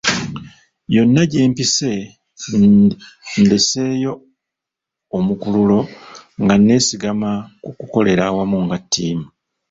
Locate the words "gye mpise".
1.31-1.91